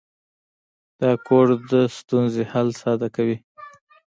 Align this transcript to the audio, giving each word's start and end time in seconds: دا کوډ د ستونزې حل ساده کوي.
دا 0.99 1.11
کوډ 1.27 1.47
د 1.71 1.73
ستونزې 1.97 2.43
حل 2.51 2.67
ساده 2.81 3.07
کوي. 3.15 3.37